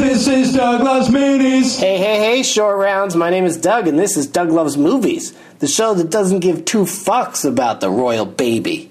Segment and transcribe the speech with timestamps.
[0.00, 1.78] This is Doug Loves Minis.
[1.78, 3.14] Hey, hey, hey, short rounds.
[3.14, 6.64] My name is Doug, and this is Doug Loves Movies, the show that doesn't give
[6.64, 8.90] two fucks about the royal baby.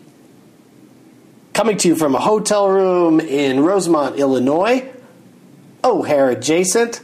[1.52, 4.88] Coming to you from a hotel room in Rosemont, Illinois,
[5.84, 7.02] O'Hare adjacent.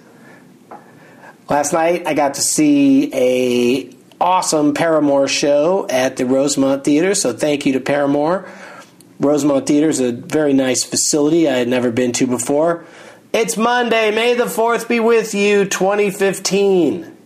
[1.50, 3.90] Last night, I got to see a
[4.22, 8.48] awesome Paramore show at the Rosemont Theater, so thank you to Paramore.
[9.20, 12.86] Rosemont Theater is a very nice facility I had never been to before.
[13.36, 17.18] It's Monday, May the 4th be with you, 2015.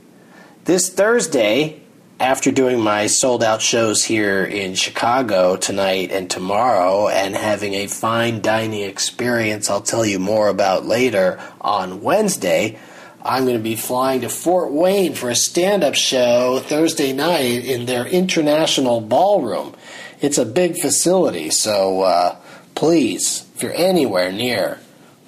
[0.66, 1.84] This Thursday,
[2.20, 7.85] after doing my sold out shows here in Chicago tonight and tomorrow and having a
[7.85, 12.80] fine dining experience I'll tell you more about later on Wednesday,
[13.23, 17.63] I'm going to be flying to Fort Wayne for a stand up show Thursday night
[17.66, 19.76] in their international ballroom.
[20.21, 22.35] It's a big facility, so uh,
[22.73, 24.80] please, if you're anywhere near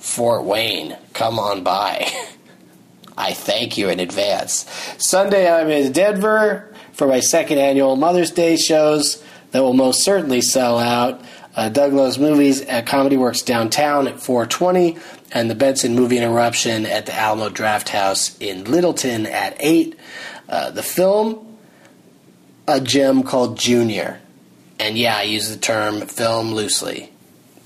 [0.02, 2.12] Fort Wayne, come on by.
[3.18, 4.66] I thank you in advance.
[4.98, 10.42] Sunday, I'm in Denver for my second annual Mother's Day shows that will most certainly
[10.42, 11.22] sell out.
[11.56, 14.98] Uh, Doug Loves Movies at Comedy Works downtown at 420,
[15.34, 19.96] and the Benson Movie Interruption at the Alamo Drafthouse in Littleton at 8.
[20.50, 21.58] Uh, the film,
[22.68, 24.20] a gem called Junior.
[24.80, 27.12] And yeah, I use the term film loosely.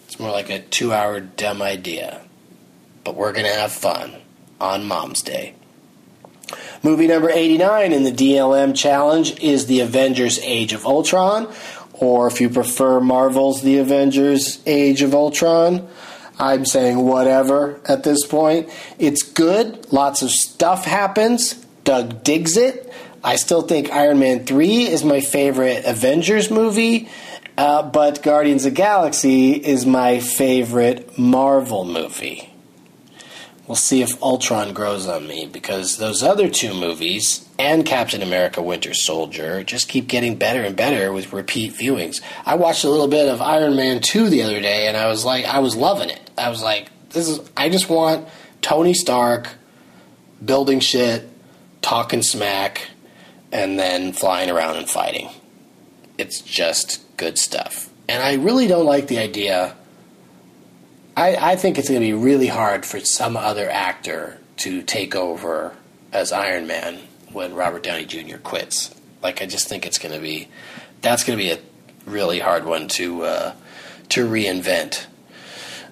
[0.06, 2.25] It's more like a two hour dumb idea.
[3.06, 4.16] But we're going to have fun
[4.60, 5.56] on Mom's Day.
[6.84, 11.52] Movie number 89 in the DLM challenge is The Avengers Age of Ultron,
[11.94, 15.88] or if you prefer Marvel's The Avengers Age of Ultron.
[16.38, 18.70] I'm saying whatever at this point.
[19.00, 21.54] It's good, lots of stuff happens.
[21.84, 22.92] Doug digs it.
[23.24, 27.10] I still think Iron Man 3 is my favorite Avengers movie,
[27.58, 32.55] uh, but Guardians of Galaxy is my favorite Marvel movie.
[33.68, 38.62] We'll see if Ultron grows on me because those other two movies and Captain America
[38.62, 42.22] Winter Soldier just keep getting better and better with repeat viewings.
[42.46, 45.26] I watched a little bit of Iron Man 2 the other day and I was
[45.26, 46.30] like, I was loving it.
[46.38, 48.28] I was like, this is, I just want
[48.62, 49.50] Tony Stark
[50.44, 51.28] building shit,
[51.82, 52.90] talking smack,
[53.52, 55.30] and then flying around and fighting.
[56.20, 57.90] It's just good stuff.
[58.08, 59.76] And I really don't like the idea
[61.18, 65.16] I, I think it's going to be really hard for some other actor to take
[65.16, 65.76] over
[66.12, 67.00] as Iron Man
[67.32, 68.38] when Robert Downey Jr.
[68.38, 68.94] quits.
[69.24, 70.50] Like, I just think it's going to be
[71.02, 71.60] that's going to be a
[72.06, 73.54] really hard one to uh,
[74.10, 75.06] to reinvent.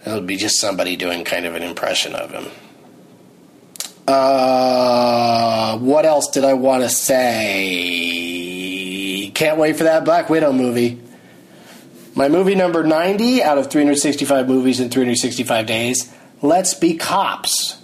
[0.05, 2.47] It'll be just somebody doing kind of an impression of him.
[4.05, 7.21] Uh, what else did I want to say?
[9.33, 11.01] Can't wait for that Black Widow movie.
[12.15, 16.13] My movie number 90 out of 365 movies in 365 days,
[16.43, 17.81] Let's Be Cops,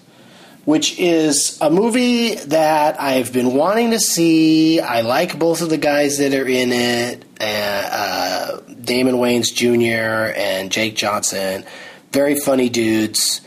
[0.66, 4.81] which is a movie that I've been wanting to see.
[4.81, 10.38] I like both of the guys that are in it uh, Damon Wayans Jr.
[10.38, 11.66] and Jake Johnson.
[12.12, 13.41] Very funny dudes.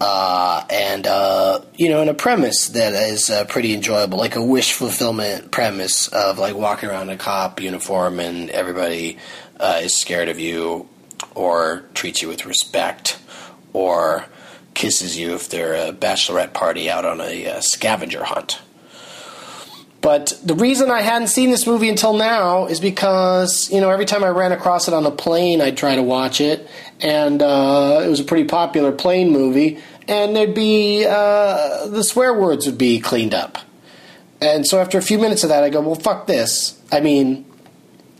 [0.00, 4.44] Uh, and uh, you know, in a premise that is uh, pretty enjoyable, like a
[4.44, 9.18] wish fulfillment premise of like walking around in a cop uniform and everybody
[9.58, 10.88] uh, is scared of you
[11.34, 13.18] or treats you with respect
[13.72, 14.26] or
[14.74, 18.60] kisses you if they're a bachelorette party out on a uh, scavenger hunt.
[20.00, 24.04] But the reason I hadn't seen this movie until now is because, you know, every
[24.04, 26.68] time I ran across it on a plane, I'd try to watch it.
[27.00, 29.78] And uh, it was a pretty popular plane movie.
[30.06, 33.58] And there'd be, uh, the swear words would be cleaned up.
[34.40, 36.80] And so after a few minutes of that, I go, well, fuck this.
[36.92, 37.44] I mean,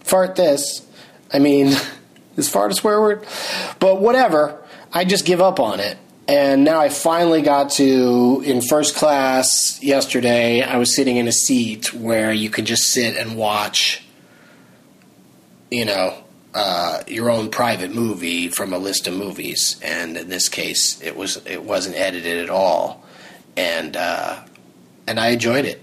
[0.00, 0.84] fart this.
[1.32, 1.74] I mean,
[2.36, 3.26] is far a swear word?
[3.78, 4.62] But whatever.
[4.92, 5.98] I just give up on it.
[6.26, 11.32] And now I finally got to, in first class yesterday, I was sitting in a
[11.32, 14.02] seat where you can just sit and watch,
[15.70, 16.22] you know,
[16.52, 19.80] uh, your own private movie from a list of movies.
[19.82, 23.04] And in this case, it was it wasn't edited at all,
[23.56, 24.40] and uh,
[25.06, 25.80] and I enjoyed it.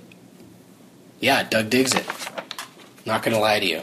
[1.19, 2.06] Yeah, Doug digs it.
[3.06, 3.81] Not gonna lie to you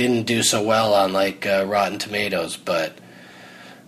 [0.00, 2.94] didn't do so well on like uh, Rotten Tomatoes, but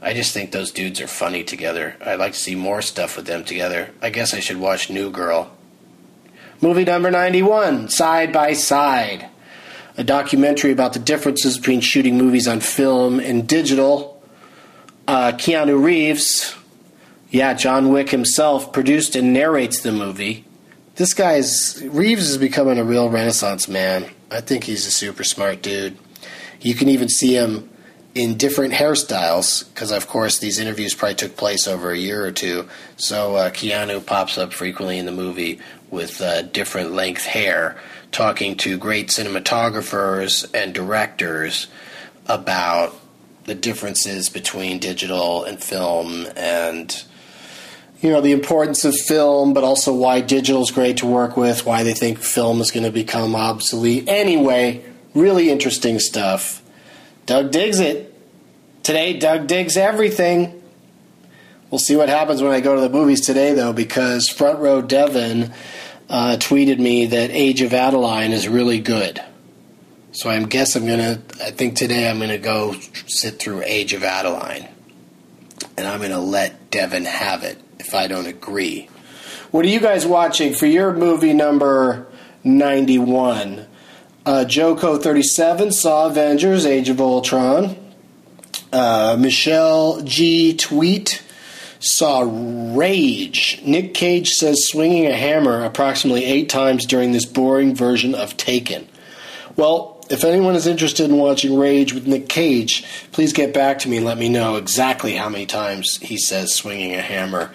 [0.02, 1.96] I just think those dudes are funny together.
[2.04, 3.90] I'd like to see more stuff with them together.
[4.02, 5.50] I guess I should watch New Girl.
[6.60, 9.28] Movie number 91, Side by Side.
[9.96, 14.22] A documentary about the differences between shooting movies on film and digital.
[15.08, 16.54] Uh, Keanu Reeves,
[17.30, 20.44] yeah, John Wick himself, produced and narrates the movie.
[20.96, 24.10] This guy's Reeves is becoming a real renaissance man.
[24.32, 25.98] I think he's a super smart dude.
[26.60, 27.68] You can even see him
[28.14, 32.32] in different hairstyles because, of course, these interviews probably took place over a year or
[32.32, 32.68] two.
[32.96, 37.78] So uh, Keanu pops up frequently in the movie with uh, different length hair,
[38.10, 41.66] talking to great cinematographers and directors
[42.26, 42.94] about
[43.44, 47.04] the differences between digital and film and
[48.02, 51.64] you know the importance of film but also why digital is great to work with
[51.64, 54.08] why they think film is going to become obsolete.
[54.08, 54.84] Anyway
[55.14, 56.62] really interesting stuff.
[57.26, 58.12] Doug digs it.
[58.82, 60.62] Today doug digs everything.
[61.70, 64.82] We'll see what happens when i go to the movies today though because front row
[64.82, 65.52] devon
[66.10, 69.22] uh, tweeted me that age of adaline is really good.
[70.14, 71.22] So I guess I'm gonna.
[71.42, 72.76] I think today I'm gonna go
[73.06, 74.68] sit through Age of Adaline,
[75.78, 78.88] and I'm gonna let Devin have it if I don't agree.
[79.50, 82.06] What are you guys watching for your movie number
[82.44, 83.66] 91?
[84.24, 87.76] Uh, Joko 37 saw Avengers: Age of Ultron.
[88.72, 90.56] Uh, Michelle G.
[90.56, 91.22] Tweet
[91.80, 93.60] saw Rage.
[93.64, 98.86] Nick Cage says swinging a hammer approximately eight times during this boring version of Taken.
[99.56, 103.88] Well, if anyone is interested in watching Rage with Nick Cage, please get back to
[103.88, 107.50] me and let me know exactly how many times he says swinging a hammer.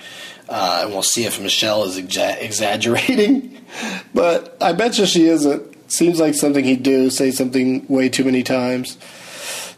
[0.49, 3.63] Uh, and we'll see if Michelle is exa- exaggerating.
[4.13, 5.91] but I bet you she isn't.
[5.91, 8.97] Seems like something he'd do, say something way too many times.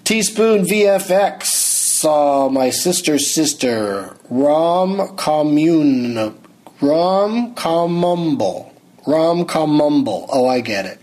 [0.05, 6.33] Teaspoon VFX saw my sister's sister, Rom Commune.
[6.79, 8.71] Rom Comumble.
[9.05, 10.27] Rom Comumble.
[10.31, 10.99] Oh, I get it.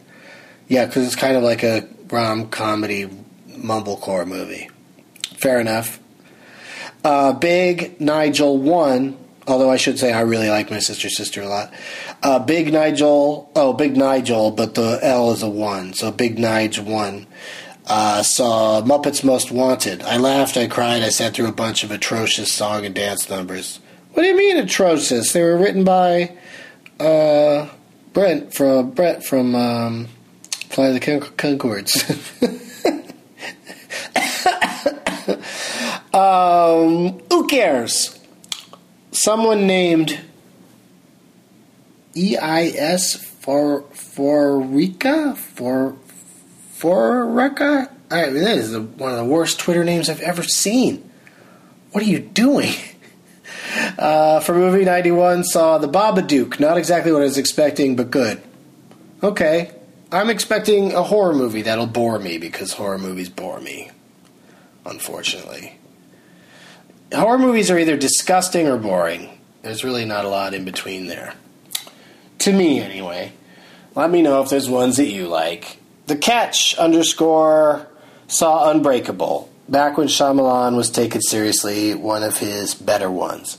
[0.68, 3.08] Yeah, because it's kind of like a rom comedy
[3.48, 4.70] mumblecore movie.
[5.36, 6.00] Fair enough.
[7.04, 9.16] Uh, Big Nigel one,
[9.46, 11.72] although I should say I really like my sister sister a lot.
[12.22, 16.84] Uh, Big Nigel, oh Big Nigel, but the L is a one, so Big Nigel
[16.84, 17.26] one.
[17.86, 20.02] Uh, saw Muppets Most Wanted.
[20.02, 23.78] I laughed, I cried, I sat through a bunch of atrocious song and dance numbers.
[24.12, 25.32] What do you mean atrocious?
[25.32, 26.32] They were written by
[26.98, 27.68] uh,
[28.12, 30.08] Brent from Bret from um,
[30.76, 32.04] Flight of the Conchords.
[36.14, 38.20] um, who cares?
[39.10, 40.20] Someone named
[42.14, 45.96] EIS for Forica for
[46.76, 47.90] Forica.
[48.10, 51.10] I mean, that is the, one of the worst Twitter names I've ever seen.
[51.92, 52.74] What are you doing?
[53.98, 56.60] Uh, for movie 91, saw The Babadook.
[56.60, 58.42] Not exactly what I was expecting, but good.
[59.22, 59.70] Okay,
[60.12, 63.90] I'm expecting a horror movie that'll bore me because horror movies bore me,
[64.84, 65.78] unfortunately.
[67.12, 69.36] Horror movies are either disgusting or boring.
[69.62, 71.34] There's really not a lot in between there.
[72.38, 73.32] To me, anyway.
[73.96, 75.78] Let me know if there's ones that you like.
[76.06, 77.88] The Catch underscore
[78.28, 79.50] saw Unbreakable.
[79.68, 83.58] Back when Shyamalan was taken seriously, one of his better ones.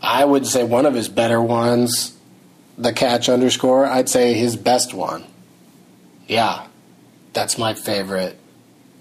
[0.00, 2.16] I would say one of his better ones,
[2.78, 5.24] The Catch underscore, I'd say his best one
[6.28, 6.66] yeah,
[7.32, 8.38] that's my favorite,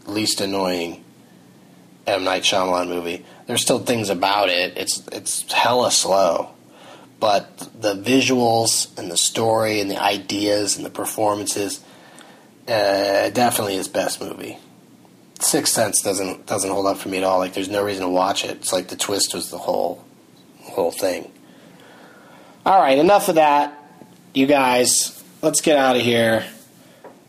[0.06, 1.04] least annoying
[2.08, 3.26] M Night Shyamalan movie.
[3.48, 4.78] There's still things about it.
[4.78, 6.52] It's it's hella slow,
[7.20, 11.80] but the visuals and the story and the ideas and the performances,
[12.68, 14.58] uh, definitely his best movie.
[15.40, 17.40] Sixth Sense doesn't doesn't hold up for me at all.
[17.40, 18.52] Like there's no reason to watch it.
[18.52, 20.04] It's like the twist was the whole
[20.62, 21.32] whole thing.
[22.66, 23.78] All right, enough of that,
[24.34, 25.18] you guys.
[25.42, 26.46] Let's get out of here.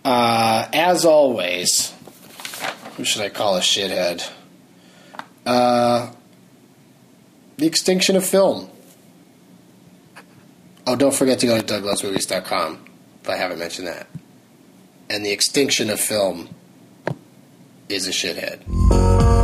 [0.04, 1.92] Uh, as always,
[2.96, 4.28] who should I call a shithead?
[5.46, 6.12] Uh,
[7.56, 8.68] the extinction of film.
[10.86, 12.84] Oh, don't forget to go to douglovesmovies.com
[13.22, 14.08] if I haven't mentioned that.
[15.08, 16.48] And the extinction of film
[17.88, 19.41] is a shithead.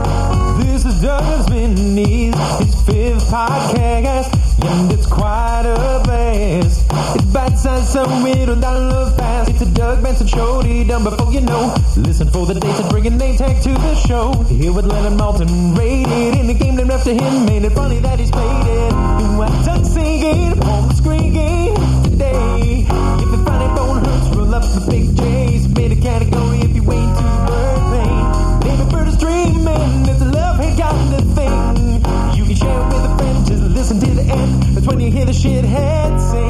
[0.88, 4.32] Is Doug Loves Minis, his fifth podcast,
[4.64, 6.86] and it's quite a blast.
[7.14, 9.50] It's bite-sized, so don't download fast.
[9.50, 11.74] It's a Doug Benson show, he done before you know.
[11.98, 14.32] Listen for the dates and bringing name tag to the show.
[14.44, 17.44] Here with Leonard Maltin, rated in the game named after him.
[17.44, 18.92] Made it funny that he's played it.
[18.94, 21.34] And what Doug singing, home screen
[36.16, 36.47] sing.